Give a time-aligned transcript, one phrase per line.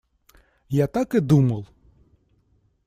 [0.83, 1.67] Я так и думал!